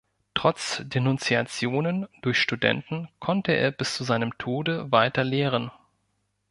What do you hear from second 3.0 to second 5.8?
konnte er bis zu seinem Tode weiter lehren.